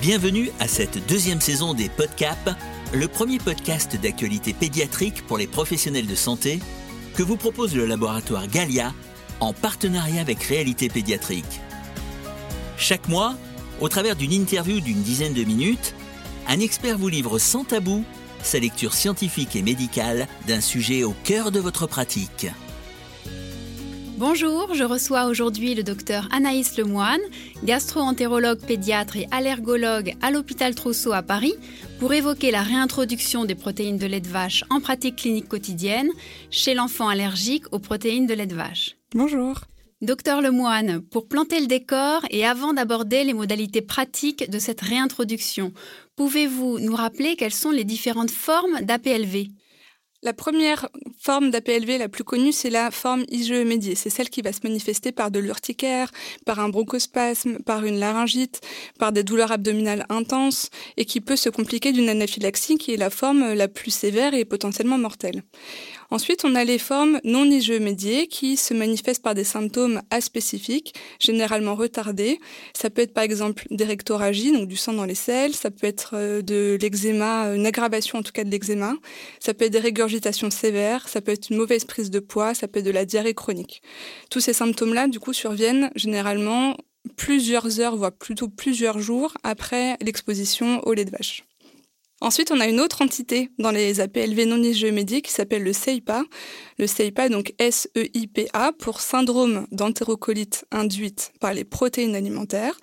Bienvenue 0.00 0.50
à 0.60 0.66
cette 0.66 1.06
deuxième 1.06 1.42
saison 1.42 1.74
des 1.74 1.90
PodCap, 1.90 2.56
le 2.94 3.06
premier 3.06 3.36
podcast 3.36 4.00
d'actualité 4.00 4.54
pédiatrique 4.54 5.26
pour 5.26 5.36
les 5.36 5.46
professionnels 5.46 6.06
de 6.06 6.14
santé 6.14 6.58
que 7.14 7.22
vous 7.22 7.36
propose 7.36 7.76
le 7.76 7.84
laboratoire 7.84 8.46
Galia 8.46 8.94
en 9.40 9.52
partenariat 9.52 10.22
avec 10.22 10.42
Réalité 10.42 10.88
Pédiatrique. 10.88 11.60
Chaque 12.78 13.08
mois, 13.08 13.34
au 13.82 13.90
travers 13.90 14.16
d'une 14.16 14.32
interview 14.32 14.80
d'une 14.80 15.02
dizaine 15.02 15.34
de 15.34 15.44
minutes, 15.44 15.94
un 16.48 16.60
expert 16.60 16.96
vous 16.96 17.08
livre 17.08 17.38
sans 17.38 17.64
tabou 17.64 18.02
sa 18.42 18.58
lecture 18.58 18.94
scientifique 18.94 19.54
et 19.54 19.60
médicale 19.60 20.28
d'un 20.46 20.62
sujet 20.62 21.04
au 21.04 21.14
cœur 21.24 21.50
de 21.50 21.60
votre 21.60 21.86
pratique. 21.86 22.46
Bonjour, 24.20 24.74
je 24.74 24.84
reçois 24.84 25.24
aujourd'hui 25.24 25.74
le 25.74 25.82
docteur 25.82 26.28
Anaïs 26.30 26.76
Lemoine, 26.76 27.22
gastro-entérologue 27.64 28.60
pédiatre 28.60 29.16
et 29.16 29.26
allergologue 29.30 30.12
à 30.20 30.30
l'hôpital 30.30 30.74
Trousseau 30.74 31.14
à 31.14 31.22
Paris, 31.22 31.54
pour 31.98 32.12
évoquer 32.12 32.50
la 32.50 32.60
réintroduction 32.60 33.46
des 33.46 33.54
protéines 33.54 33.96
de 33.96 34.04
lait 34.04 34.20
de 34.20 34.28
vache 34.28 34.62
en 34.68 34.80
pratique 34.80 35.16
clinique 35.16 35.48
quotidienne 35.48 36.10
chez 36.50 36.74
l'enfant 36.74 37.08
allergique 37.08 37.64
aux 37.72 37.78
protéines 37.78 38.26
de 38.26 38.34
lait 38.34 38.46
de 38.46 38.54
vache. 38.54 38.98
Bonjour. 39.14 39.60
Docteur 40.02 40.42
Lemoine, 40.42 41.00
pour 41.00 41.26
planter 41.26 41.58
le 41.58 41.66
décor 41.66 42.20
et 42.28 42.44
avant 42.44 42.74
d'aborder 42.74 43.24
les 43.24 43.32
modalités 43.32 43.80
pratiques 43.80 44.50
de 44.50 44.58
cette 44.58 44.82
réintroduction, 44.82 45.72
pouvez-vous 46.16 46.78
nous 46.78 46.94
rappeler 46.94 47.36
quelles 47.36 47.54
sont 47.54 47.70
les 47.70 47.84
différentes 47.84 48.30
formes 48.30 48.82
d'APLV? 48.82 49.46
La 50.22 50.32
première 50.34 50.88
forme 51.18 51.50
d'APLV 51.50 51.98
la 51.98 52.08
plus 52.08 52.24
connue, 52.24 52.52
c'est 52.52 52.70
la 52.70 52.90
forme 52.90 53.24
IgE 53.30 53.64
médiée. 53.64 53.94
C'est 53.94 54.10
celle 54.10 54.28
qui 54.28 54.42
va 54.42 54.52
se 54.52 54.60
manifester 54.64 55.12
par 55.12 55.30
de 55.30 55.38
l'urticaire, 55.38 56.10
par 56.44 56.60
un 56.60 56.68
bronchospasme, 56.68 57.58
par 57.60 57.84
une 57.84 57.98
laryngite, 57.98 58.60
par 58.98 59.12
des 59.12 59.22
douleurs 59.22 59.52
abdominales 59.52 60.04
intenses 60.10 60.70
et 60.96 61.06
qui 61.06 61.20
peut 61.20 61.36
se 61.36 61.48
compliquer 61.48 61.92
d'une 61.92 62.08
anaphylaxie 62.08 62.76
qui 62.76 62.92
est 62.92 62.98
la 62.98 63.10
forme 63.10 63.54
la 63.54 63.68
plus 63.68 63.90
sévère 63.90 64.34
et 64.34 64.44
potentiellement 64.44 64.98
mortelle. 64.98 65.42
Ensuite, 66.12 66.44
on 66.44 66.56
a 66.56 66.64
les 66.64 66.78
formes 66.78 67.20
non 67.22 67.44
IgE 67.44 67.78
médiées 67.78 68.26
qui 68.26 68.56
se 68.56 68.74
manifestent 68.74 69.22
par 69.22 69.34
des 69.34 69.44
symptômes 69.44 70.02
aspécifiques, 70.10 70.92
généralement 71.20 71.76
retardés. 71.76 72.40
Ça 72.74 72.90
peut 72.90 73.02
être 73.02 73.14
par 73.14 73.22
exemple 73.22 73.64
des 73.70 73.84
rectoragies, 73.84 74.50
donc 74.50 74.66
du 74.66 74.76
sang 74.76 74.92
dans 74.92 75.04
les 75.04 75.14
selles, 75.14 75.54
ça 75.54 75.70
peut 75.70 75.86
être 75.86 76.12
euh, 76.14 76.42
de 76.42 76.76
l'eczéma, 76.80 77.54
une 77.54 77.64
aggravation 77.64 78.18
en 78.18 78.22
tout 78.22 78.32
cas 78.32 78.42
de 78.42 78.50
l'eczéma, 78.50 78.94
ça 79.38 79.54
peut 79.54 79.66
être 79.66 79.72
des 79.72 79.78
sévères, 80.50 81.08
ça 81.08 81.20
peut 81.20 81.32
être 81.32 81.50
une 81.50 81.56
mauvaise 81.56 81.84
prise 81.84 82.10
de 82.10 82.20
poids, 82.20 82.54
ça 82.54 82.68
peut 82.68 82.80
être 82.80 82.86
de 82.86 82.90
la 82.90 83.04
diarrhée 83.04 83.34
chronique. 83.34 83.82
Tous 84.30 84.40
ces 84.40 84.52
symptômes-là, 84.52 85.08
du 85.08 85.20
coup, 85.20 85.32
surviennent 85.32 85.90
généralement 85.94 86.76
plusieurs 87.16 87.80
heures, 87.80 87.96
voire 87.96 88.12
plutôt 88.12 88.48
plusieurs 88.48 88.98
jours 88.98 89.34
après 89.42 89.96
l'exposition 90.02 90.80
au 90.86 90.92
lait 90.92 91.04
de 91.04 91.10
vache. 91.10 91.44
Ensuite, 92.22 92.52
on 92.52 92.60
a 92.60 92.66
une 92.66 92.80
autre 92.80 93.00
entité 93.00 93.48
dans 93.58 93.70
les 93.70 94.00
APLV 94.00 94.44
non 94.44 94.62
IgE 94.62 95.22
qui 95.22 95.32
s'appelle 95.32 95.62
le 95.62 95.72
CEIPA. 95.72 96.24
Le 96.78 96.86
CEIPA, 96.86 97.30
donc 97.30 97.54
S-E-I-P-A, 97.58 98.72
pour 98.78 99.00
syndrome 99.00 99.66
d'entérocolite 99.72 100.66
induite 100.70 101.32
par 101.40 101.54
les 101.54 101.64
protéines 101.64 102.14
alimentaires. 102.14 102.78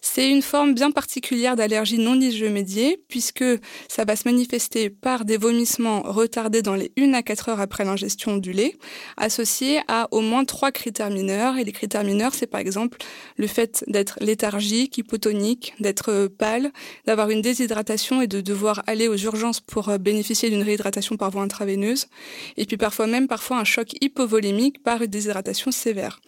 C'est 0.00 0.30
une 0.30 0.42
forme 0.42 0.74
bien 0.74 0.90
particulière 0.90 1.56
d'allergie 1.56 1.98
non 1.98 2.20
IgE 2.20 2.96
puisque 3.08 3.44
ça 3.88 4.04
va 4.04 4.16
se 4.16 4.26
manifester 4.26 4.90
par 4.90 5.24
des 5.24 5.36
vomissements 5.36 6.02
retardés 6.02 6.62
dans 6.62 6.74
les 6.74 6.92
1 6.98 7.12
à 7.14 7.22
4 7.22 7.48
heures 7.50 7.60
après 7.60 7.84
l'ingestion 7.84 8.36
du 8.36 8.52
lait, 8.52 8.74
associés 9.16 9.80
à 9.88 10.08
au 10.10 10.20
moins 10.20 10.44
trois 10.44 10.72
critères 10.72 11.10
mineurs. 11.10 11.56
Et 11.56 11.64
les 11.64 11.72
critères 11.72 12.04
mineurs, 12.04 12.34
c'est 12.34 12.46
par 12.46 12.60
exemple 12.60 12.98
le 13.36 13.46
fait 13.46 13.84
d'être 13.86 14.18
léthargique, 14.20 14.98
hypotonique, 14.98 15.74
d'être 15.80 16.26
pâle, 16.26 16.72
d'avoir 17.06 17.30
une 17.30 17.42
déshydratation 17.42 18.22
et 18.22 18.26
de 18.26 18.40
devoir 18.40 18.82
aller 18.86 19.08
aux 19.08 19.16
urgences 19.16 19.60
pour 19.60 19.88
euh, 19.88 19.98
bénéficier 19.98 20.50
d'une 20.50 20.62
réhydratation 20.62 21.16
par 21.16 21.30
voie 21.30 21.42
intraveineuse. 21.42 22.06
Et 22.56 22.66
puis 22.66 22.76
parfois 22.76 23.06
même 23.06 23.28
parfois 23.28 23.58
un 23.58 23.64
choc 23.64 23.92
hypovolémique 24.00 24.82
par 24.82 25.02
une 25.02 25.08
déshydratation 25.08 25.70
sévère. 25.70 26.20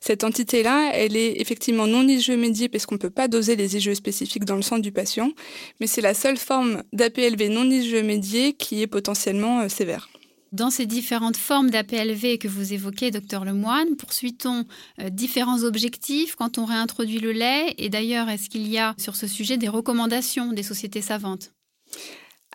Cette 0.00 0.24
entité-là, 0.24 0.90
elle 0.94 1.16
est 1.16 1.40
effectivement 1.40 1.86
non 1.86 2.06
IgE 2.06 2.68
parce 2.70 2.86
qu'on 2.86 2.98
peut 2.98 3.10
pas 3.16 3.26
doser 3.26 3.56
les 3.56 3.76
IgE 3.76 3.94
spécifiques 3.94 4.44
dans 4.44 4.54
le 4.54 4.62
sang 4.62 4.78
du 4.78 4.92
patient, 4.92 5.32
mais 5.80 5.88
c'est 5.88 6.02
la 6.02 6.14
seule 6.14 6.36
forme 6.36 6.82
d'APLV 6.92 7.48
non 7.48 7.68
IgE 7.68 8.04
médié 8.04 8.52
qui 8.52 8.82
est 8.82 8.86
potentiellement 8.86 9.62
euh, 9.62 9.68
sévère. 9.68 10.08
Dans 10.52 10.70
ces 10.70 10.86
différentes 10.86 11.36
formes 11.36 11.70
d'APLV 11.70 12.38
que 12.38 12.46
vous 12.46 12.72
évoquez, 12.72 13.10
docteur 13.10 13.44
Lemoine, 13.44 13.96
poursuit-on 13.96 14.64
euh, 15.00 15.10
différents 15.10 15.64
objectifs 15.64 16.36
quand 16.36 16.58
on 16.58 16.64
réintroduit 16.66 17.18
le 17.18 17.32
lait? 17.32 17.74
Et 17.78 17.88
d'ailleurs, 17.88 18.28
est-ce 18.28 18.48
qu'il 18.48 18.68
y 18.68 18.78
a 18.78 18.94
sur 18.98 19.16
ce 19.16 19.26
sujet 19.26 19.56
des 19.56 19.68
recommandations 19.68 20.52
des 20.52 20.62
sociétés 20.62 21.02
savantes? 21.02 21.50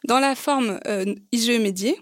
Dans 0.08 0.20
la 0.20 0.36
forme 0.36 0.80
euh, 0.88 1.14
IgE 1.32 1.60
médiée, 1.60 1.98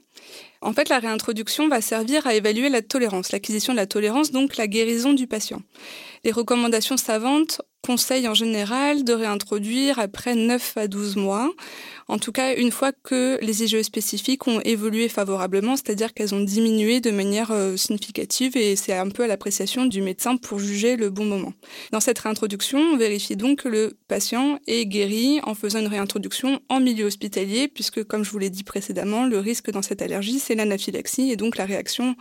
en 0.61 0.73
fait, 0.73 0.89
la 0.89 0.99
réintroduction 0.99 1.69
va 1.69 1.81
servir 1.81 2.27
à 2.27 2.33
évaluer 2.33 2.69
la 2.69 2.81
tolérance, 2.81 3.31
l'acquisition 3.31 3.73
de 3.73 3.77
la 3.77 3.87
tolérance, 3.87 4.31
donc 4.31 4.57
la 4.57 4.67
guérison 4.67 5.13
du 5.13 5.25
patient. 5.25 5.61
Les 6.23 6.31
recommandations 6.31 6.97
savantes 6.97 7.61
conseillent 7.81 8.27
en 8.27 8.33
général 8.33 9.03
de 9.03 9.13
réintroduire 9.13 9.99
après 9.99 10.35
9 10.35 10.77
à 10.77 10.87
12 10.87 11.15
mois, 11.15 11.51
en 12.07 12.17
tout 12.17 12.31
cas 12.31 12.55
une 12.55 12.71
fois 12.71 12.91
que 12.91 13.37
les 13.41 13.63
IgE 13.63 13.81
spécifiques 13.81 14.47
ont 14.47 14.59
évolué 14.61 15.09
favorablement, 15.09 15.75
c'est-à-dire 15.75 16.13
qu'elles 16.13 16.35
ont 16.35 16.39
diminué 16.39 17.01
de 17.01 17.11
manière 17.11 17.51
euh, 17.51 17.77
significative 17.77 18.57
et 18.57 18.75
c'est 18.75 18.93
un 18.93 19.09
peu 19.09 19.23
à 19.23 19.27
l'appréciation 19.27 19.85
du 19.85 20.01
médecin 20.01 20.37
pour 20.37 20.59
juger 20.59 20.97
le 20.97 21.09
bon 21.09 21.25
moment. 21.25 21.53
Dans 21.91 21.99
cette 21.99 22.19
réintroduction, 22.19 22.79
on 22.79 22.97
vérifie 22.97 23.35
donc 23.35 23.63
que 23.63 23.69
le 23.69 23.97
patient 24.07 24.59
est 24.67 24.85
guéri 24.85 25.39
en 25.43 25.55
faisant 25.55 25.79
une 25.79 25.87
réintroduction 25.87 26.59
en 26.69 26.79
milieu 26.79 27.05
hospitalier, 27.05 27.67
puisque 27.67 28.03
comme 28.03 28.23
je 28.23 28.31
vous 28.31 28.39
l'ai 28.39 28.49
dit 28.49 28.63
précédemment, 28.63 29.25
le 29.25 29.39
risque 29.39 29.71
dans 29.71 29.81
cette 29.81 30.01
allergie, 30.01 30.39
c'est 30.39 30.55
l'anaphylaxie 30.55 31.31
et 31.31 31.35
donc 31.35 31.57
la 31.57 31.65
réaction 31.65 32.15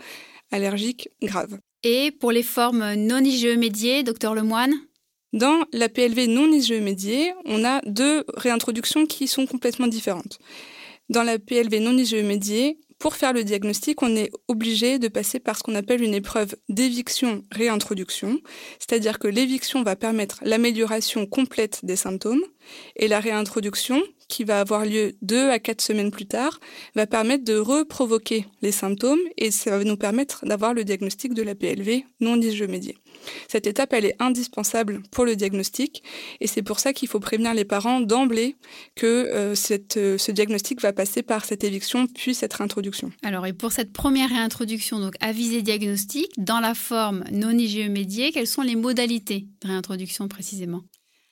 allergique 0.51 1.11
grave. 1.23 1.59
Et 1.85 2.11
pour 2.11 2.33
les 2.33 2.43
formes 2.43 2.95
non 2.95 3.23
IgE 3.23 3.57
médiées, 3.57 4.03
docteur 4.03 4.35
Lemoine? 4.35 4.75
Dans 5.33 5.65
la 5.73 5.89
PLV 5.89 6.27
non 6.27 6.51
IgE 6.51 6.81
médiée, 6.81 7.33
on 7.45 7.65
a 7.65 7.81
deux 7.87 8.25
réintroductions 8.35 9.07
qui 9.07 9.29
sont 9.29 9.47
complètement 9.47 9.87
différentes. 9.87 10.39
Dans 11.11 11.23
la 11.23 11.39
PLV 11.39 11.81
non 11.81 11.97
IgE 11.97 12.25
médiée, 12.25 12.79
pour 12.99 13.15
faire 13.15 13.33
le 13.33 13.45
diagnostic, 13.45 14.03
on 14.03 14.17
est 14.17 14.31
obligé 14.49 14.99
de 14.99 15.07
passer 15.07 15.39
par 15.39 15.57
ce 15.57 15.63
qu'on 15.63 15.77
appelle 15.77 16.03
une 16.03 16.15
épreuve 16.15 16.57
d'éviction-réintroduction, 16.69 18.41
c'est-à-dire 18.81 19.21
que 19.21 19.29
l'éviction 19.29 19.85
va 19.85 19.95
permettre 19.95 20.41
l'amélioration 20.43 21.25
complète 21.25 21.85
des 21.85 21.95
symptômes 21.95 22.43
et 22.97 23.07
la 23.07 23.21
réintroduction, 23.21 24.03
qui 24.27 24.43
va 24.43 24.61
avoir 24.61 24.85
lieu 24.85 25.15
deux 25.23 25.49
à 25.49 25.61
quatre 25.61 25.81
semaines 25.81 26.11
plus 26.11 26.27
tard, 26.27 26.59
va 26.97 27.07
permettre 27.07 27.45
de 27.45 27.57
reprovoquer 27.57 28.47
les 28.63 28.73
symptômes 28.73 29.21
et 29.37 29.53
ça 29.53 29.71
va 29.71 29.85
nous 29.85 29.97
permettre 29.97 30.45
d'avoir 30.45 30.75
le 30.75 30.85
diagnostic 30.85 31.35
de 31.35 31.43
la 31.43 31.55
PLV 31.55 32.05
non 32.21 32.41
IgE 32.41 32.65
médiée. 32.65 32.97
Cette 33.49 33.67
étape, 33.67 33.93
elle 33.93 34.05
est 34.05 34.17
indispensable 34.19 35.03
pour 35.11 35.25
le 35.25 35.37
diagnostic 35.37 36.03
et 36.41 36.47
c'est 36.47 36.63
pour 36.63 36.81
ça 36.81 36.93
qu'il 36.93 37.09
faut 37.09 37.21
prévenir 37.21 37.55
les 37.55 37.65
parents 37.65 38.01
d'emblée 38.01 38.57
que 38.95 39.07
euh, 39.07 39.55
euh, 39.97 40.19
ce 40.19 40.31
diagnostic 40.31 40.81
va 40.81 40.93
passer 40.93 41.23
par 41.23 41.45
cette 41.45 41.65
éviction 41.65 42.07
puis 42.07 42.35
cette 42.35 42.55
réintroduction. 42.55 43.13
Alors, 43.23 43.47
et 43.47 43.53
pour 43.53 43.73
cette 43.73 43.93
première 43.93 44.29
réintroduction, 44.31 45.01
donc 45.01 45.15
à 45.21 45.33
visée 45.33 45.63
diagnostic, 45.63 46.31
dans 46.37 46.61
la 46.61 46.75
forme 46.75 47.25
non 47.33 47.51
IgE 47.51 47.89
médiée, 47.89 48.33
quelles 48.33 48.47
sont 48.47 48.63
les 48.63 48.77
modalités 48.77 49.49
de 49.63 49.69
réintroduction 49.69 50.29
précisément? 50.29 50.83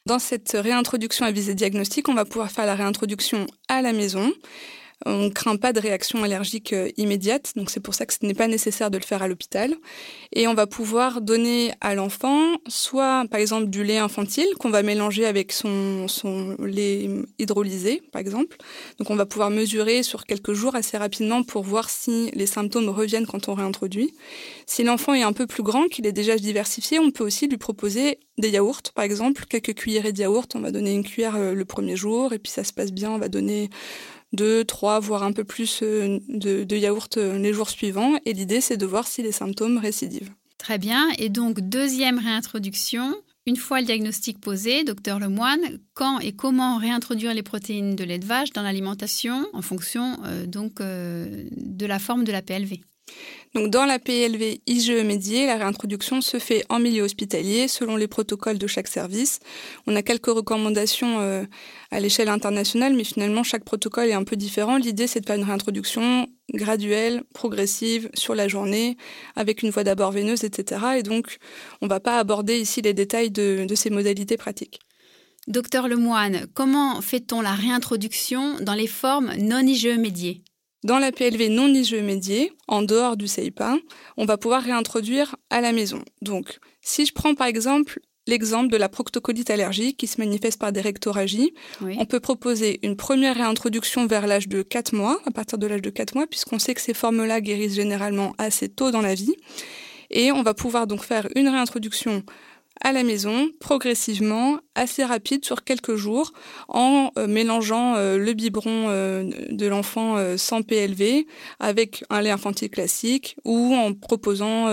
Dans 0.06 0.20
cette 0.20 0.52
réintroduction 0.52 1.26
à 1.26 1.32
visée 1.32 1.54
diagnostique, 1.54 2.08
on 2.08 2.14
va 2.14 2.24
pouvoir 2.24 2.50
faire 2.50 2.64
la 2.64 2.76
réintroduction 2.76 3.46
à 3.68 3.82
la 3.82 3.92
maison. 3.92 4.32
On 5.04 5.24
ne 5.24 5.28
craint 5.28 5.56
pas 5.56 5.74
de 5.74 5.80
réaction 5.80 6.22
allergique 6.22 6.72
euh, 6.72 6.88
immédiate, 6.96 7.52
donc 7.54 7.68
c'est 7.68 7.80
pour 7.80 7.94
ça 7.94 8.06
que 8.06 8.14
ce 8.14 8.24
n'est 8.24 8.34
pas 8.34 8.48
nécessaire 8.48 8.90
de 8.90 8.96
le 8.96 9.04
faire 9.04 9.22
à 9.22 9.28
l'hôpital. 9.28 9.74
Et 10.32 10.48
on 10.48 10.54
va 10.54 10.66
pouvoir 10.66 11.20
donner 11.20 11.72
à 11.82 11.94
l'enfant 11.94 12.56
soit 12.66 13.24
par 13.30 13.38
exemple 13.38 13.66
du 13.66 13.84
lait 13.84 13.98
infantile 13.98 14.46
qu'on 14.58 14.70
va 14.70 14.82
mélanger 14.82 15.26
avec 15.26 15.52
son, 15.52 16.08
son 16.08 16.56
lait 16.60 17.10
hydrolysé 17.38 18.02
par 18.10 18.20
exemple. 18.20 18.56
Donc 18.98 19.10
on 19.10 19.16
va 19.16 19.26
pouvoir 19.26 19.50
mesurer 19.50 20.02
sur 20.02 20.24
quelques 20.24 20.54
jours 20.54 20.74
assez 20.74 20.96
rapidement 20.96 21.42
pour 21.42 21.62
voir 21.62 21.90
si 21.90 22.30
les 22.32 22.46
symptômes 22.46 22.88
reviennent 22.88 23.26
quand 23.26 23.48
on 23.48 23.54
réintroduit. 23.54 24.14
Si 24.64 24.82
l'enfant 24.82 25.12
est 25.12 25.22
un 25.22 25.34
peu 25.34 25.46
plus 25.46 25.62
grand, 25.62 25.88
qu'il 25.88 26.06
est 26.06 26.12
déjà 26.12 26.36
diversifié, 26.36 26.98
on 26.98 27.10
peut 27.10 27.24
aussi 27.24 27.48
lui 27.48 27.58
proposer 27.58 28.18
des 28.38 28.48
yaourts 28.48 28.80
par 28.94 29.04
exemple, 29.04 29.44
quelques 29.44 29.74
cuillerées 29.74 30.12
de 30.12 30.20
yaourt. 30.20 30.56
On 30.56 30.60
va 30.60 30.70
donner 30.70 30.94
une 30.94 31.04
cuillère 31.04 31.36
euh, 31.36 31.52
le 31.52 31.64
premier 31.66 31.96
jour 31.96 32.32
et 32.32 32.38
puis 32.38 32.50
ça 32.50 32.64
se 32.64 32.72
passe 32.72 32.92
bien, 32.92 33.10
on 33.10 33.18
va 33.18 33.28
donner 33.28 33.68
deux, 34.36 34.64
trois, 34.64 35.00
voire 35.00 35.22
un 35.24 35.32
peu 35.32 35.44
plus 35.44 35.80
euh, 35.82 36.20
de, 36.28 36.64
de 36.64 36.76
yaourt 36.76 37.16
euh, 37.16 37.38
les 37.38 37.52
jours 37.52 37.70
suivants. 37.70 38.14
Et 38.24 38.32
l'idée, 38.32 38.60
c'est 38.60 38.76
de 38.76 38.86
voir 38.86 39.06
si 39.06 39.22
les 39.22 39.32
symptômes 39.32 39.78
récidivent. 39.78 40.30
Très 40.58 40.78
bien. 40.78 41.08
Et 41.18 41.28
donc, 41.28 41.60
deuxième 41.60 42.18
réintroduction. 42.18 43.14
Une 43.46 43.56
fois 43.56 43.80
le 43.80 43.86
diagnostic 43.86 44.40
posé, 44.40 44.84
docteur 44.84 45.18
Lemoine, 45.20 45.78
quand 45.94 46.18
et 46.18 46.32
comment 46.32 46.78
réintroduire 46.78 47.32
les 47.32 47.44
protéines 47.44 47.94
de 47.94 48.04
lait 48.04 48.18
de 48.18 48.24
vache 48.24 48.52
dans 48.52 48.62
l'alimentation 48.62 49.46
en 49.52 49.62
fonction 49.62 50.18
euh, 50.24 50.46
donc 50.46 50.80
de 50.80 51.86
la 51.86 51.98
forme 52.00 52.24
de 52.24 52.32
la 52.32 52.42
PLV 52.42 52.80
Donc 53.56 53.70
dans 53.70 53.86
la 53.86 53.98
PLV 53.98 54.60
IGE 54.66 55.02
médié, 55.02 55.46
la 55.46 55.56
réintroduction 55.56 56.20
se 56.20 56.38
fait 56.38 56.66
en 56.68 56.78
milieu 56.78 57.04
hospitalier 57.04 57.68
selon 57.68 57.96
les 57.96 58.06
protocoles 58.06 58.58
de 58.58 58.66
chaque 58.66 58.86
service. 58.86 59.40
On 59.86 59.96
a 59.96 60.02
quelques 60.02 60.26
recommandations 60.26 61.20
euh, 61.20 61.42
à 61.90 61.98
l'échelle 61.98 62.28
internationale, 62.28 62.92
mais 62.92 63.02
finalement 63.02 63.42
chaque 63.44 63.64
protocole 63.64 64.08
est 64.08 64.12
un 64.12 64.24
peu 64.24 64.36
différent. 64.36 64.76
L'idée 64.76 65.06
c'est 65.06 65.22
de 65.22 65.26
faire 65.26 65.36
une 65.36 65.44
réintroduction 65.44 66.26
graduelle, 66.52 67.22
progressive 67.32 68.10
sur 68.12 68.34
la 68.34 68.46
journée, 68.46 68.98
avec 69.36 69.62
une 69.62 69.70
voie 69.70 69.84
d'abord 69.84 70.12
veineuse, 70.12 70.44
etc. 70.44 70.98
Et 70.98 71.02
donc 71.02 71.38
on 71.80 71.86
ne 71.86 71.90
va 71.90 71.98
pas 71.98 72.18
aborder 72.18 72.60
ici 72.60 72.82
les 72.82 72.92
détails 72.92 73.30
de, 73.30 73.64
de 73.66 73.74
ces 73.74 73.88
modalités 73.88 74.36
pratiques. 74.36 74.80
Docteur 75.48 75.88
Lemoine, 75.88 76.46
comment 76.52 77.00
fait-on 77.00 77.40
la 77.40 77.54
réintroduction 77.54 78.60
dans 78.60 78.74
les 78.74 78.86
formes 78.86 79.32
non 79.38 79.60
IGE 79.60 79.96
médiées 79.96 80.42
dans 80.86 81.00
la 81.00 81.10
PLV 81.10 81.48
non 81.48 81.66
IGE 81.66 81.96
médiée, 81.96 82.52
en 82.68 82.80
dehors 82.80 83.16
du 83.16 83.26
CEIPA, 83.26 83.76
on 84.16 84.24
va 84.24 84.38
pouvoir 84.38 84.62
réintroduire 84.62 85.34
à 85.50 85.60
la 85.60 85.72
maison. 85.72 86.00
Donc, 86.22 86.60
si 86.80 87.04
je 87.04 87.12
prends 87.12 87.34
par 87.34 87.48
exemple 87.48 87.98
l'exemple 88.28 88.70
de 88.70 88.76
la 88.76 88.88
proctocolite 88.88 89.50
allergique 89.50 89.96
qui 89.96 90.06
se 90.06 90.20
manifeste 90.20 90.60
par 90.60 90.70
des 90.70 90.80
rectoragies, 90.80 91.52
on 91.80 92.06
peut 92.06 92.20
proposer 92.20 92.78
une 92.86 92.96
première 92.96 93.34
réintroduction 93.34 94.06
vers 94.06 94.28
l'âge 94.28 94.46
de 94.46 94.62
4 94.62 94.94
mois, 94.94 95.20
à 95.26 95.32
partir 95.32 95.58
de 95.58 95.66
l'âge 95.66 95.82
de 95.82 95.90
4 95.90 96.14
mois, 96.14 96.28
puisqu'on 96.28 96.60
sait 96.60 96.74
que 96.74 96.80
ces 96.80 96.94
formes-là 96.94 97.40
guérissent 97.40 97.74
généralement 97.74 98.34
assez 98.38 98.68
tôt 98.68 98.92
dans 98.92 99.02
la 99.02 99.14
vie. 99.14 99.34
Et 100.10 100.30
on 100.30 100.44
va 100.44 100.54
pouvoir 100.54 100.86
donc 100.86 101.02
faire 101.02 101.26
une 101.34 101.48
réintroduction 101.48 102.22
à 102.80 102.92
la 102.92 103.02
maison, 103.02 103.50
progressivement, 103.60 104.58
assez 104.74 105.04
rapide 105.04 105.44
sur 105.44 105.64
quelques 105.64 105.96
jours, 105.96 106.32
en 106.68 107.10
euh, 107.18 107.26
mélangeant 107.26 107.94
euh, 107.96 108.18
le 108.18 108.32
biberon 108.32 108.86
euh, 108.88 109.30
de 109.50 109.66
l'enfant 109.66 110.16
sans 110.36 110.62
PLV 110.62 111.26
avec 111.60 112.04
un 112.10 112.20
lait 112.20 112.30
infantile 112.30 112.70
classique 112.70 113.36
ou 113.44 113.74
en 113.74 113.92
proposant 113.92 114.68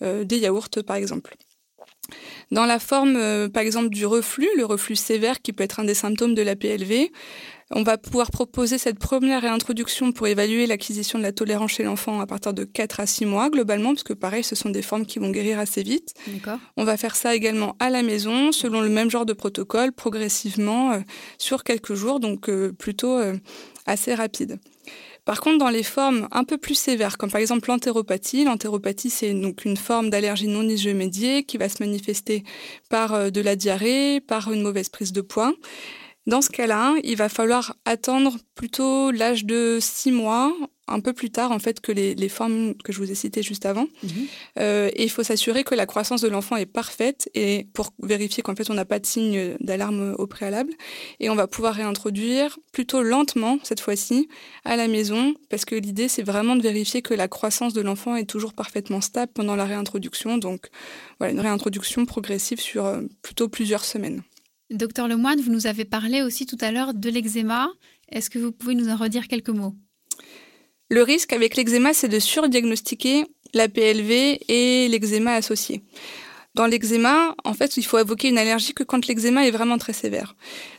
des 0.00 0.38
yaourts 0.38 0.68
par 0.86 0.96
exemple. 0.96 1.36
Dans 2.50 2.66
la 2.66 2.78
forme, 2.78 3.48
par 3.50 3.62
exemple, 3.62 3.90
du 3.90 4.06
reflux, 4.06 4.48
le 4.56 4.64
reflux 4.64 4.96
sévère 4.96 5.42
qui 5.42 5.52
peut 5.52 5.64
être 5.64 5.80
un 5.80 5.84
des 5.84 5.94
symptômes 5.94 6.34
de 6.34 6.42
la 6.42 6.56
PLV, 6.56 7.10
on 7.72 7.82
va 7.82 7.98
pouvoir 7.98 8.30
proposer 8.30 8.78
cette 8.78 8.98
première 8.98 9.42
réintroduction 9.42 10.12
pour 10.12 10.28
évaluer 10.28 10.66
l'acquisition 10.66 11.18
de 11.18 11.24
la 11.24 11.32
tolérance 11.32 11.72
chez 11.72 11.82
l'enfant 11.82 12.20
à 12.20 12.26
partir 12.26 12.54
de 12.54 12.62
4 12.62 13.00
à 13.00 13.06
6 13.06 13.26
mois 13.26 13.50
globalement, 13.50 13.90
parce 13.90 14.04
que 14.04 14.12
pareil, 14.12 14.44
ce 14.44 14.54
sont 14.54 14.70
des 14.70 14.82
formes 14.82 15.04
qui 15.04 15.18
vont 15.18 15.30
guérir 15.30 15.58
assez 15.58 15.82
vite. 15.82 16.14
On 16.76 16.84
va 16.84 16.96
faire 16.96 17.16
ça 17.16 17.34
également 17.34 17.76
à 17.80 17.90
la 17.90 18.02
maison, 18.02 18.52
selon 18.52 18.80
le 18.80 18.88
même 18.88 19.10
genre 19.10 19.26
de 19.26 19.32
protocole, 19.32 19.92
progressivement, 19.92 20.92
euh, 20.92 21.00
sur 21.38 21.64
quelques 21.64 21.94
jours, 21.94 22.20
donc 22.20 22.48
euh, 22.48 22.72
plutôt 22.72 23.18
euh, 23.18 23.36
assez 23.84 24.14
rapide. 24.14 24.60
Par 25.24 25.40
contre, 25.40 25.58
dans 25.58 25.70
les 25.70 25.82
formes 25.82 26.28
un 26.30 26.44
peu 26.44 26.58
plus 26.58 26.76
sévères, 26.76 27.18
comme 27.18 27.32
par 27.32 27.40
exemple 27.40 27.68
l'entéropathie, 27.68 28.44
l'entéropathie 28.44 29.10
c'est 29.10 29.34
donc 29.34 29.64
une 29.64 29.76
forme 29.76 30.08
d'allergie 30.08 30.46
non 30.46 30.62
médiée 30.94 31.42
qui 31.42 31.58
va 31.58 31.68
se 31.68 31.82
manifester 31.82 32.44
par 32.90 33.32
de 33.32 33.40
la 33.40 33.56
diarrhée, 33.56 34.20
par 34.20 34.52
une 34.52 34.62
mauvaise 34.62 34.88
prise 34.88 35.12
de 35.12 35.22
poids. 35.22 35.52
Dans 36.26 36.42
ce 36.42 36.50
cas-là, 36.50 36.94
il 37.04 37.16
va 37.16 37.28
falloir 37.28 37.76
attendre 37.84 38.36
plutôt 38.56 39.12
l'âge 39.12 39.44
de 39.44 39.78
six 39.80 40.10
mois, 40.10 40.52
un 40.88 41.00
peu 41.00 41.12
plus 41.12 41.30
tard 41.30 41.52
en 41.52 41.58
fait 41.58 41.80
que 41.80 41.92
les, 41.92 42.28
formes 42.28 42.74
que 42.74 42.92
je 42.92 42.98
vous 42.98 43.10
ai 43.10 43.14
citées 43.14 43.42
juste 43.42 43.66
avant. 43.66 43.86
Mhm. 44.02 44.10
Euh, 44.58 44.90
et 44.94 45.04
il 45.04 45.10
faut 45.10 45.22
s'assurer 45.22 45.64
que 45.64 45.74
la 45.74 45.86
croissance 45.86 46.20
de 46.20 46.28
l'enfant 46.28 46.56
est 46.56 46.66
parfaite 46.66 47.28
et 47.34 47.66
pour 47.72 47.90
vérifier 48.02 48.42
qu'en 48.42 48.54
fait 48.54 48.70
on 48.70 48.74
n'a 48.74 48.84
pas 48.84 48.98
de 48.98 49.06
signe 49.06 49.56
d'alarme 49.60 50.14
au 50.18 50.26
préalable. 50.26 50.72
Et 51.20 51.30
on 51.30 51.34
va 51.34 51.46
pouvoir 51.46 51.74
réintroduire 51.74 52.58
plutôt 52.72 53.02
lentement 53.02 53.58
cette 53.62 53.80
fois-ci 53.80 54.28
à 54.64 54.76
la 54.76 54.88
maison 54.88 55.34
parce 55.48 55.64
que 55.64 55.74
l'idée 55.74 56.08
c'est 56.08 56.22
vraiment 56.22 56.56
de 56.56 56.62
vérifier 56.62 57.02
que 57.02 57.14
la 57.14 57.28
croissance 57.28 57.72
de 57.72 57.80
l'enfant 57.80 58.16
est 58.16 58.26
toujours 58.26 58.52
parfaitement 58.52 59.00
stable 59.00 59.32
pendant 59.32 59.56
la 59.56 59.64
réintroduction. 59.64 60.38
Donc 60.38 60.68
voilà 61.18 61.32
une 61.32 61.40
réintroduction 61.40 62.06
progressive 62.06 62.60
sur 62.60 62.86
euh, 62.86 63.02
plutôt 63.22 63.48
plusieurs 63.48 63.84
semaines. 63.84 64.22
Docteur 64.70 65.06
Lemoine, 65.06 65.40
vous 65.40 65.52
nous 65.52 65.68
avez 65.68 65.84
parlé 65.84 66.22
aussi 66.22 66.44
tout 66.44 66.58
à 66.60 66.72
l'heure 66.72 66.92
de 66.92 67.08
l'eczéma. 67.08 67.70
Est-ce 68.10 68.30
que 68.30 68.40
vous 68.40 68.50
pouvez 68.50 68.74
nous 68.74 68.88
en 68.88 68.96
redire 68.96 69.28
quelques 69.28 69.50
mots? 69.50 69.74
Le 70.90 71.02
risque 71.02 71.32
avec 71.32 71.56
l'eczéma, 71.56 71.94
c'est 71.94 72.08
de 72.08 72.18
surdiagnostiquer 72.18 73.26
la 73.54 73.68
PLV 73.68 74.40
et 74.48 74.88
l'eczéma 74.88 75.34
associé. 75.34 75.84
Dans 76.56 76.64
l'eczéma, 76.64 77.34
en 77.44 77.52
fait, 77.52 77.76
il 77.76 77.84
faut 77.84 77.98
évoquer 77.98 78.28
une 78.28 78.38
allergie 78.38 78.72
que 78.72 78.82
quand 78.82 79.06
l'eczéma 79.06 79.46
est 79.46 79.50
vraiment 79.50 79.76
très 79.76 79.92
sévère. 79.92 80.36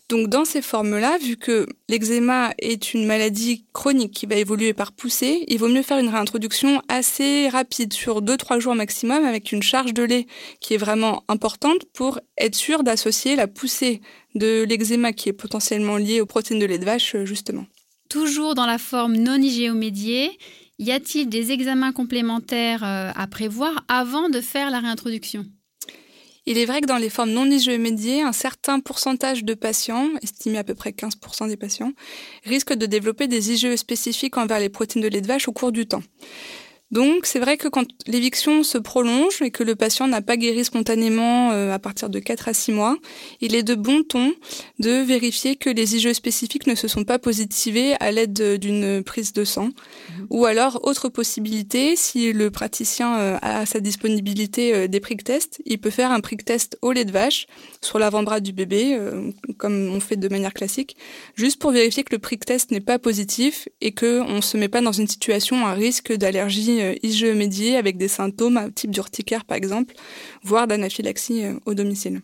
Donc 0.09 0.27
dans 0.27 0.43
ces 0.43 0.63
formes-là, 0.63 1.19
vu 1.19 1.37
que 1.37 1.67
l'eczéma 1.87 2.51
est 2.57 2.95
une 2.95 3.05
maladie 3.05 3.63
chronique 3.73 4.11
qui 4.11 4.25
va 4.25 4.37
évoluer 4.37 4.73
par 4.73 4.91
poussée, 4.91 5.45
il 5.47 5.59
vaut 5.59 5.67
mieux 5.67 5.83
faire 5.83 5.99
une 5.99 6.09
réintroduction 6.09 6.81
assez 6.87 7.47
rapide, 7.49 7.93
sur 7.93 8.23
2-3 8.23 8.59
jours 8.59 8.73
maximum, 8.73 9.23
avec 9.23 9.51
une 9.51 9.61
charge 9.61 9.93
de 9.93 10.01
lait 10.01 10.25
qui 10.61 10.73
est 10.73 10.77
vraiment 10.77 11.23
importante 11.27 11.85
pour 11.93 12.19
être 12.39 12.55
sûr 12.55 12.81
d'associer 12.81 13.35
la 13.35 13.45
poussée 13.45 14.01
de 14.33 14.65
l'eczéma 14.67 15.13
qui 15.13 15.29
est 15.29 15.33
potentiellement 15.33 15.97
liée 15.97 16.21
aux 16.21 16.25
protéines 16.25 16.59
de 16.59 16.65
lait 16.65 16.79
de 16.79 16.85
vache, 16.85 17.15
justement. 17.23 17.67
Toujours 18.09 18.55
dans 18.55 18.65
la 18.65 18.79
forme 18.79 19.15
non 19.15 19.39
igéomédiée, 19.39 20.39
y 20.79 20.91
a-t-il 20.91 21.29
des 21.29 21.51
examens 21.51 21.91
complémentaires 21.91 22.83
euh, 22.83 23.11
à 23.15 23.27
prévoir 23.27 23.85
avant 23.87 24.29
de 24.29 24.41
faire 24.41 24.71
la 24.71 24.79
réintroduction? 24.79 25.45
Il 26.47 26.57
est 26.57 26.65
vrai 26.65 26.79
que 26.79 26.87
dans 26.87 26.97
les 26.97 27.09
formes 27.09 27.31
non 27.31 27.45
médiées, 27.45 28.21
un 28.21 28.31
certain 28.31 28.79
pourcentage 28.79 29.43
de 29.43 29.53
patients, 29.53 30.07
estimé 30.23 30.57
à 30.57 30.63
peu 30.63 30.75
près 30.75 30.91
15% 30.91 31.49
des 31.49 31.57
patients, 31.57 31.91
risquent 32.45 32.73
de 32.73 32.85
développer 32.85 33.27
des 33.27 33.51
IgE 33.51 33.75
spécifiques 33.75 34.37
envers 34.37 34.59
les 34.59 34.69
protéines 34.69 35.03
de 35.03 35.09
lait 35.09 35.19
de 35.19 35.27
vache 35.27 35.49
au 35.49 35.51
cours 35.51 35.73
du 35.73 35.87
temps. 35.87 36.03
Donc 36.91 37.25
c'est 37.25 37.39
vrai 37.39 37.57
que 37.57 37.67
quand 37.67 37.85
l'éviction 38.07 38.63
se 38.63 38.77
prolonge 38.77 39.41
et 39.41 39.51
que 39.51 39.63
le 39.63 39.75
patient 39.75 40.07
n'a 40.07 40.21
pas 40.21 40.37
guéri 40.37 40.63
spontanément 40.63 41.51
euh, 41.51 41.73
à 41.73 41.79
partir 41.79 42.09
de 42.09 42.19
4 42.19 42.47
à 42.47 42.53
6 42.53 42.71
mois, 42.71 42.97
il 43.41 43.55
est 43.55 43.63
de 43.63 43.75
bon 43.75 44.03
ton 44.03 44.33
de 44.79 44.91
vérifier 45.01 45.57
que 45.57 45.69
les 45.69 45.97
IgE 45.97 46.13
spécifiques 46.13 46.65
ne 46.65 46.75
se 46.75 46.87
sont 46.87 47.03
pas 47.03 47.19
positivés 47.19 47.95
à 47.99 48.11
l'aide 48.11 48.57
d'une 48.57 49.03
prise 49.03 49.33
de 49.33 49.43
sang. 49.43 49.65
Mhm. 49.65 50.27
Ou 50.29 50.45
alors, 50.45 50.79
autre 50.83 51.09
possibilité, 51.09 51.95
si 51.97 52.31
le 52.31 52.51
praticien 52.51 53.17
euh, 53.17 53.37
a 53.41 53.59
à 53.59 53.65
sa 53.65 53.81
disponibilité 53.81 54.73
euh, 54.73 54.87
des 54.87 55.01
prick 55.01 55.25
tests, 55.25 55.61
il 55.65 55.79
peut 55.79 55.89
faire 55.89 56.11
un 56.11 56.21
prick 56.21 56.45
test 56.45 56.77
au 56.81 56.93
lait 56.93 57.05
de 57.05 57.11
vache 57.11 57.47
sur 57.81 57.99
l'avant-bras 57.99 58.39
du 58.39 58.53
bébé, 58.53 58.97
comme 59.57 59.91
on 59.93 59.99
fait 59.99 60.15
de 60.15 60.27
manière 60.29 60.53
classique, 60.53 60.95
juste 61.35 61.59
pour 61.59 61.71
vérifier 61.71 62.03
que 62.03 62.13
le 62.13 62.19
prick 62.19 62.45
test 62.45 62.71
n'est 62.71 62.79
pas 62.79 62.99
positif 62.99 63.67
et 63.81 63.93
qu'on 63.93 64.35
ne 64.35 64.41
se 64.41 64.57
met 64.57 64.67
pas 64.67 64.81
dans 64.81 64.91
une 64.91 65.07
situation 65.07 65.65
à 65.65 65.73
risque 65.73 66.13
d'allergie 66.13 66.76
euh, 66.81 66.95
IgE 67.03 67.75
avec 67.75 67.97
des 67.97 68.07
symptômes 68.07 68.71
type 68.73 68.91
d'urticaire 68.91 69.45
par 69.45 69.57
exemple, 69.57 69.93
voire 70.43 70.67
d'anaphylaxie 70.67 71.45
euh, 71.45 71.53
au 71.65 71.73
domicile. 71.73 72.21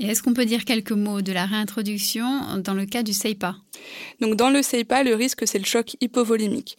Et 0.00 0.06
est-ce 0.06 0.22
qu'on 0.22 0.34
peut 0.34 0.44
dire 0.44 0.64
quelques 0.64 0.92
mots 0.92 1.22
de 1.22 1.32
la 1.32 1.44
réintroduction 1.44 2.58
dans 2.62 2.74
le 2.74 2.86
cas 2.86 3.02
du 3.02 3.12
CEIPA 3.12 3.56
Donc 4.20 4.36
dans 4.36 4.50
le 4.50 4.62
CEIPA, 4.62 5.02
le 5.02 5.14
risque 5.14 5.46
c'est 5.46 5.58
le 5.58 5.64
choc 5.64 5.96
hypovolémique. 6.00 6.78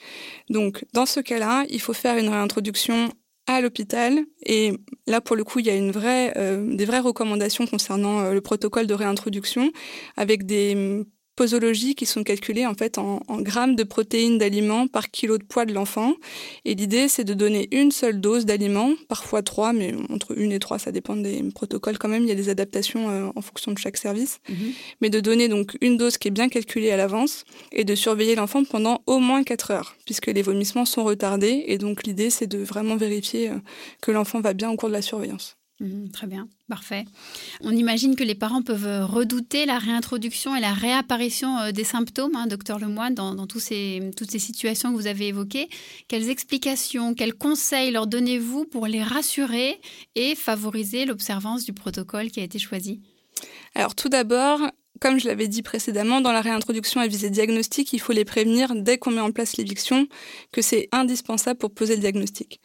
Donc 0.49 0.85
dans 0.93 1.05
ce 1.05 1.19
cas-là, 1.19 1.65
il 1.69 1.81
faut 1.81 1.93
faire 1.93 2.17
une 2.17 2.29
réintroduction 2.29 3.09
à 3.47 3.61
l'hôpital 3.61 4.19
et 4.45 4.73
là 5.07 5.21
pour 5.21 5.35
le 5.35 5.43
coup 5.43 5.59
il 5.59 5.65
y 5.65 5.69
a 5.69 5.75
une 5.75 5.91
vraie, 5.91 6.33
euh, 6.37 6.75
des 6.75 6.85
vraies 6.85 6.99
recommandations 6.99 7.65
concernant 7.65 8.31
le 8.31 8.41
protocole 8.41 8.87
de 8.87 8.93
réintroduction 8.93 9.71
avec 10.15 10.45
des 10.45 11.03
posologie 11.39 11.95
qui 11.95 12.05
sont 12.05 12.23
calculées 12.25 12.65
en 12.65 12.73
fait 12.73 12.97
en, 12.97 13.21
grammes 13.39 13.77
de 13.77 13.83
protéines 13.83 14.37
d'aliments 14.37 14.87
par 14.87 15.09
kilo 15.09 15.37
de 15.37 15.43
poids 15.45 15.65
de 15.65 15.73
l'enfant. 15.73 16.15
Et 16.65 16.75
l'idée, 16.75 17.07
c'est 17.07 17.23
de 17.23 17.33
donner 17.33 17.69
une 17.71 17.93
seule 17.93 18.19
dose 18.19 18.45
d'aliments, 18.45 18.91
parfois 19.07 19.41
trois, 19.41 19.71
mais 19.71 19.93
entre 20.09 20.37
une 20.37 20.51
et 20.51 20.59
trois, 20.59 20.79
ça 20.79 20.91
dépend 20.91 21.15
des 21.15 21.41
protocoles 21.55 21.97
quand 21.97 22.09
même. 22.09 22.23
Il 22.23 22.27
y 22.27 22.33
a 22.33 22.35
des 22.35 22.49
adaptations 22.49 23.09
euh, 23.09 23.29
en 23.37 23.41
fonction 23.41 23.71
de 23.71 23.77
chaque 23.77 23.95
service. 23.95 24.39
Mhm. 24.49 24.73
Mais 24.99 25.09
de 25.09 25.21
donner 25.21 25.47
donc 25.47 25.77
une 25.79 25.95
dose 25.95 26.17
qui 26.17 26.27
est 26.27 26.31
bien 26.31 26.49
calculée 26.49 26.91
à 26.91 26.97
l'avance 26.97 27.45
et 27.71 27.85
de 27.85 27.95
surveiller 27.95 28.35
l'enfant 28.35 28.65
pendant 28.65 29.01
au 29.05 29.19
moins 29.19 29.43
quatre 29.43 29.71
heures, 29.71 29.95
puisque 30.03 30.27
les 30.27 30.41
vomissements 30.41 30.83
sont 30.83 31.05
retardés. 31.05 31.63
Et 31.67 31.77
donc 31.77 32.03
l'idée, 32.03 32.29
c'est 32.29 32.47
de 32.47 32.57
vraiment 32.57 32.97
vérifier 32.97 33.51
euh, 33.51 33.59
que 34.01 34.11
l'enfant 34.11 34.41
va 34.41 34.53
bien 34.53 34.69
au 34.69 34.75
cours 34.75 34.89
de 34.89 34.93
la 34.93 35.01
surveillance. 35.01 35.58
Mhm, 35.79 36.11
très 36.11 36.27
bien, 36.27 36.49
parfait. 36.67 37.05
On 37.61 37.71
imagine 37.71 38.17
que 38.17 38.23
les 38.25 38.35
parents 38.35 38.61
peuvent 38.61 39.05
redouter 39.05 39.65
la 39.65 39.79
réintroduction 39.79 40.53
et 40.53 40.59
la 40.59 40.73
réapparition 40.73 41.57
euh, 41.57 41.71
des 41.71 41.85
symptômes, 41.85 42.35
hein, 42.35 42.47
docteur 42.47 42.79
Lemoine, 42.79 43.15
dans, 43.15 43.47
toutes 43.47 43.61
ces 43.61 44.11
situations 44.39 44.91
que 44.91 44.97
vous 44.97 45.07
avez 45.07 45.27
évoquées. 45.27 45.69
Quelles 46.09 46.29
explications, 46.29 47.13
quels 47.13 47.33
conseils 47.33 47.91
leur 47.91 48.07
donnez-vous 48.07 48.65
pour 48.65 48.87
les 48.87 49.03
rassurer 49.03 49.79
et 50.15 50.35
favoriser 50.35 51.05
l'observance 51.05 51.63
du 51.63 51.71
protocole 51.71 52.29
qui 52.29 52.41
a 52.41 52.43
été 52.43 52.59
choisi? 52.59 52.99
Alors 53.73 53.95
tout 53.95 54.09
d'abord, 54.09 54.59
comme 54.99 55.19
je 55.19 55.27
l'avais 55.27 55.47
dit 55.47 55.61
précédemment, 55.61 56.21
dans 56.21 56.31
la 56.31 56.41
réintroduction 56.41 57.01
à 57.01 57.07
visée 57.07 57.29
diagnostique, 57.29 57.93
il 57.93 57.99
faut 57.99 58.13
les 58.13 58.25
prévenir 58.25 58.75
dès 58.75 58.97
qu'on 58.97 59.11
met 59.11 59.21
en 59.21 59.31
place 59.31 59.57
l'éviction 59.57 60.07
que 60.51 60.61
c'est 60.61 60.89
indispensable 60.91 61.57
pour 61.57 61.71
poser 61.71 61.95
le 61.95 62.01
diagnostic. 62.01 62.59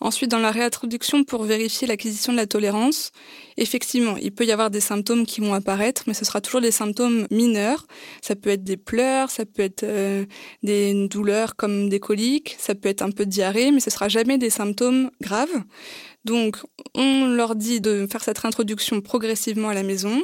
Ensuite, 0.00 0.30
dans 0.30 0.38
la 0.38 0.50
réintroduction 0.50 1.24
pour 1.24 1.44
vérifier 1.44 1.86
l'acquisition 1.86 2.32
de 2.32 2.36
la 2.36 2.46
tolérance, 2.46 3.12
effectivement, 3.56 4.16
il 4.16 4.32
peut 4.32 4.44
y 4.44 4.52
avoir 4.52 4.70
des 4.70 4.80
symptômes 4.80 5.26
qui 5.26 5.40
vont 5.40 5.54
apparaître, 5.54 6.04
mais 6.06 6.14
ce 6.14 6.24
sera 6.24 6.40
toujours 6.40 6.60
des 6.60 6.70
symptômes 6.70 7.26
mineurs. 7.30 7.86
Ça 8.20 8.36
peut 8.36 8.50
être 8.50 8.64
des 8.64 8.76
pleurs, 8.76 9.30
ça 9.30 9.44
peut 9.46 9.62
être 9.62 9.84
euh, 9.84 10.24
des 10.62 11.08
douleurs 11.08 11.56
comme 11.56 11.88
des 11.88 12.00
coliques, 12.00 12.56
ça 12.58 12.74
peut 12.74 12.88
être 12.88 13.02
un 13.02 13.10
peu 13.10 13.24
de 13.24 13.30
diarrhée, 13.30 13.70
mais 13.70 13.80
ce 13.80 13.90
sera 13.90 14.08
jamais 14.08 14.38
des 14.38 14.50
symptômes 14.50 15.10
graves. 15.20 15.62
Donc, 16.24 16.56
on 16.94 17.26
leur 17.26 17.54
dit 17.54 17.80
de 17.80 18.06
faire 18.10 18.24
cette 18.24 18.38
réintroduction 18.38 19.00
progressivement 19.00 19.68
à 19.68 19.74
la 19.74 19.82
maison. 19.82 20.22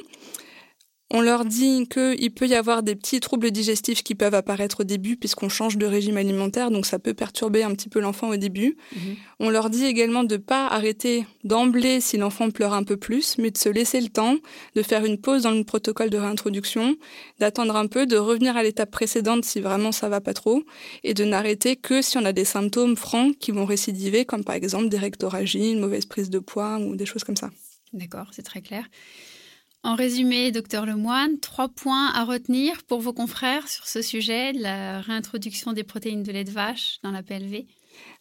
On 1.12 1.22
leur 1.22 1.44
dit 1.44 1.88
qu'il 1.88 2.30
peut 2.30 2.46
y 2.46 2.54
avoir 2.54 2.84
des 2.84 2.94
petits 2.94 3.18
troubles 3.18 3.50
digestifs 3.50 4.04
qui 4.04 4.14
peuvent 4.14 4.34
apparaître 4.34 4.80
au 4.80 4.84
début 4.84 5.16
puisqu'on 5.16 5.48
change 5.48 5.76
de 5.76 5.84
régime 5.84 6.16
alimentaire, 6.16 6.70
donc 6.70 6.86
ça 6.86 7.00
peut 7.00 7.14
perturber 7.14 7.64
un 7.64 7.74
petit 7.74 7.88
peu 7.88 7.98
l'enfant 7.98 8.28
au 8.28 8.36
début. 8.36 8.76
Mhm. 8.94 9.16
On 9.40 9.50
leur 9.50 9.70
dit 9.70 9.86
également 9.86 10.22
de 10.22 10.36
ne 10.36 10.40
pas 10.40 10.68
arrêter 10.68 11.26
d'emblée 11.42 12.00
si 12.00 12.16
l'enfant 12.16 12.50
pleure 12.50 12.74
un 12.74 12.84
peu 12.84 12.96
plus, 12.96 13.38
mais 13.38 13.50
de 13.50 13.58
se 13.58 13.68
laisser 13.68 14.00
le 14.00 14.08
temps, 14.08 14.36
de 14.76 14.82
faire 14.82 15.04
une 15.04 15.18
pause 15.18 15.42
dans 15.42 15.50
le 15.50 15.64
protocole 15.64 16.10
de 16.10 16.18
réintroduction, 16.18 16.94
d'attendre 17.40 17.74
un 17.74 17.88
peu, 17.88 18.06
de 18.06 18.16
revenir 18.16 18.56
à 18.56 18.62
l'étape 18.62 18.92
précédente 18.92 19.44
si 19.44 19.60
vraiment 19.60 19.90
ça 19.90 20.08
va 20.08 20.20
pas 20.20 20.34
trop, 20.34 20.62
et 21.02 21.12
de 21.12 21.24
n'arrêter 21.24 21.74
que 21.74 22.02
si 22.02 22.18
on 22.18 22.24
a 22.24 22.32
des 22.32 22.44
symptômes 22.44 22.96
francs 22.96 23.36
qui 23.38 23.50
vont 23.50 23.64
récidiver, 23.64 24.24
comme 24.24 24.44
par 24.44 24.54
exemple 24.54 24.88
des 24.88 24.98
rectorragies, 24.98 25.72
une 25.72 25.80
mauvaise 25.80 26.06
prise 26.06 26.30
de 26.30 26.38
poids 26.38 26.78
ou 26.78 26.94
des 26.94 27.06
choses 27.06 27.24
comme 27.24 27.36
ça. 27.36 27.50
D'accord, 27.92 28.28
c'est 28.30 28.44
très 28.44 28.62
clair. 28.62 28.84
En 29.82 29.94
résumé, 29.94 30.52
docteur 30.52 30.84
Lemoine, 30.84 31.40
trois 31.40 31.68
points 31.68 32.10
à 32.12 32.24
retenir 32.24 32.82
pour 32.82 33.00
vos 33.00 33.14
confrères 33.14 33.66
sur 33.66 33.86
ce 33.86 34.02
sujet, 34.02 34.52
la 34.52 35.00
réintroduction 35.00 35.72
des 35.72 35.84
protéines 35.84 36.22
de 36.22 36.30
lait 36.32 36.44
de 36.44 36.50
vache 36.50 36.98
dans 37.02 37.10
la 37.10 37.22
PLV. 37.22 37.64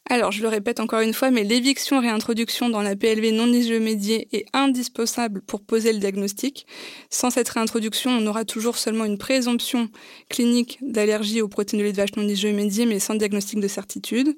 Alors, 0.10 0.32
je 0.32 0.42
le 0.42 0.48
répète 0.48 0.80
encore 0.80 1.02
une 1.02 1.14
fois, 1.14 1.32
mais 1.32 1.44
l'éviction 1.44 2.00
réintroduction 2.00 2.70
dans 2.70 2.82
la 2.82 2.96
PLV 2.96 3.34
non 3.34 3.48
isomédiée 3.48 4.30
est 4.32 4.46
indispensable 4.54 5.42
pour 5.42 5.62
poser 5.62 5.92
le 5.92 6.00
diagnostic. 6.00 6.66
Sans 7.10 7.30
cette 7.30 7.50
réintroduction, 7.50 8.12
on 8.12 8.26
aura 8.26 8.46
toujours 8.46 8.78
seulement 8.78 9.04
une 9.04 9.18
présomption 9.18 9.90
clinique 10.30 10.80
d'allergie 10.82 11.42
aux 11.42 11.50
protéines 11.50 11.80
de 11.80 11.84
lait 11.84 11.92
de 11.92 11.98
vache 11.98 12.16
non 12.16 12.28
isomédiées, 12.28 12.86
mais 12.86 13.00
sans 13.00 13.16
diagnostic 13.16 13.60
de 13.60 13.68
certitude. 13.68 14.38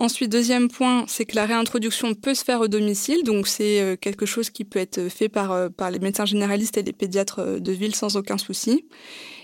Ensuite, 0.00 0.32
deuxième 0.32 0.68
point, 0.68 1.04
c'est 1.08 1.26
que 1.26 1.36
la 1.36 1.44
réintroduction 1.44 2.14
peut 2.14 2.32
se 2.32 2.42
faire 2.42 2.62
au 2.62 2.68
domicile, 2.68 3.22
donc 3.22 3.46
c'est 3.46 3.82
euh, 3.82 3.96
quelque 3.96 4.24
chose 4.24 4.48
qui 4.48 4.64
peut 4.64 4.78
être 4.78 5.10
fait 5.10 5.28
par, 5.28 5.52
euh, 5.52 5.68
par 5.68 5.90
les 5.90 5.98
médecins 5.98 6.24
généralistes 6.24 6.78
et 6.78 6.82
les 6.82 6.94
pédiatres 6.94 7.40
euh, 7.40 7.58
de 7.58 7.70
ville 7.70 7.94
sans 7.94 8.16
aucun 8.16 8.38
souci. 8.38 8.88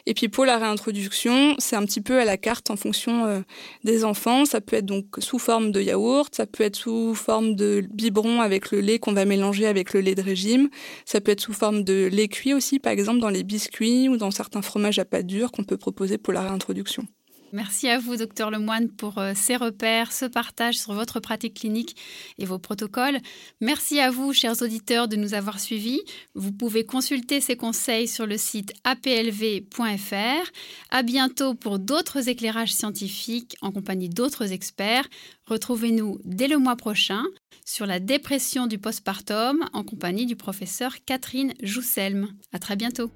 Et 0.06 0.14
puis 0.14 0.30
pour 0.30 0.46
la 0.46 0.56
réintroduction, 0.56 1.56
c'est 1.58 1.76
un 1.76 1.84
petit 1.84 2.00
peu 2.00 2.18
à 2.18 2.24
la 2.24 2.38
carte 2.38 2.70
en 2.70 2.76
fonction 2.76 3.44
des 3.82 4.04
enfants. 4.04 4.44
Ça 4.44 4.60
peut 4.60 4.76
être 4.76 4.86
donc 4.86 5.06
sous 5.18 5.40
forme 5.40 5.72
de 5.72 5.82
yaourt, 5.82 6.32
ça 6.32 6.46
peut 6.46 6.62
être 6.62 6.76
sous 6.76 7.14
forme 7.14 7.56
de 7.56 7.82
biberon 7.92 8.40
avec 8.40 8.70
le 8.70 8.80
lait 8.80 9.00
qu'on 9.00 9.12
va 9.12 9.24
mélanger 9.24 9.66
avec 9.66 9.92
le 9.92 10.00
lait 10.00 10.14
de 10.14 10.22
régime. 10.22 10.70
Ça 11.04 11.20
peut 11.20 11.32
être 11.32 11.40
sous 11.40 11.52
forme 11.52 11.82
de 11.82 12.06
lait 12.06 12.28
cuit 12.28 12.54
aussi, 12.54 12.78
par 12.78 12.92
exemple 12.92 13.18
dans 13.18 13.30
les 13.30 13.42
biscuits 13.42 14.08
ou 14.08 14.16
dans 14.16 14.30
certains 14.30 14.62
fromages 14.62 15.00
à 15.00 15.04
pâte 15.04 15.26
dure 15.26 15.50
qu'on 15.50 15.64
peut 15.64 15.76
proposer 15.76 16.18
pour 16.18 16.32
la 16.32 16.42
réintroduction. 16.42 17.08
Merci 17.52 17.88
à 17.88 17.98
vous, 17.98 18.16
docteur 18.16 18.50
Lemoine, 18.50 18.88
pour 18.88 19.18
euh, 19.18 19.32
ces 19.34 19.56
repères, 19.56 20.12
ce 20.12 20.24
partage 20.24 20.78
sur 20.78 20.92
votre 20.92 21.20
pratique 21.20 21.54
clinique 21.54 21.96
et 22.38 22.44
vos 22.44 22.58
protocoles. 22.58 23.18
Merci 23.60 24.00
à 24.00 24.10
vous, 24.10 24.32
chers 24.32 24.60
auditeurs, 24.62 25.06
de 25.06 25.16
nous 25.16 25.32
avoir 25.32 25.60
suivis. 25.60 26.00
Vous 26.34 26.52
pouvez 26.52 26.84
consulter 26.84 27.40
ces 27.40 27.56
conseils 27.56 28.08
sur 28.08 28.26
le 28.26 28.36
site 28.36 28.72
aplv.fr. 28.84 30.50
À 30.90 31.02
bientôt 31.02 31.54
pour 31.54 31.78
d'autres 31.78 32.28
éclairages 32.28 32.74
scientifiques 32.74 33.56
en 33.62 33.70
compagnie 33.70 34.08
d'autres 34.08 34.52
experts. 34.52 35.06
Retrouvez-nous 35.46 36.18
dès 36.24 36.48
le 36.48 36.58
mois 36.58 36.76
prochain 36.76 37.22
sur 37.64 37.86
la 37.86 38.00
dépression 38.00 38.66
du 38.66 38.78
postpartum 38.78 39.64
en 39.72 39.84
compagnie 39.84 40.26
du 40.26 40.36
professeur 40.36 40.96
Catherine 41.04 41.54
Jousselme. 41.62 42.28
À 42.52 42.58
très 42.58 42.76
bientôt. 42.76 43.10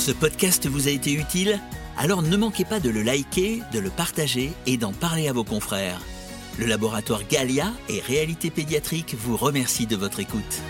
Ce 0.00 0.12
podcast 0.12 0.66
vous 0.66 0.88
a 0.88 0.90
été 0.90 1.12
utile 1.12 1.60
Alors 1.98 2.22
ne 2.22 2.34
manquez 2.34 2.64
pas 2.64 2.80
de 2.80 2.88
le 2.88 3.02
liker, 3.02 3.60
de 3.70 3.78
le 3.78 3.90
partager 3.90 4.50
et 4.64 4.78
d'en 4.78 4.94
parler 4.94 5.28
à 5.28 5.34
vos 5.34 5.44
confrères. 5.44 6.00
Le 6.58 6.64
laboratoire 6.64 7.20
Galia 7.28 7.70
et 7.90 8.00
Réalité 8.00 8.50
Pédiatrique 8.50 9.14
vous 9.14 9.36
remercie 9.36 9.86
de 9.86 9.96
votre 9.96 10.18
écoute. 10.18 10.62